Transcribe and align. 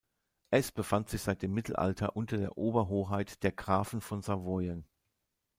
Es 0.49 0.71
befand 0.71 1.09
sich 1.09 1.21
seit 1.21 1.43
dem 1.43 1.53
Mittelalter 1.53 2.15
unter 2.15 2.35
der 2.37 2.57
Oberhoheit 2.57 3.43
der 3.43 3.51
Grafen 3.51 4.01
von 4.01 4.23
Savoyen. 4.23 4.87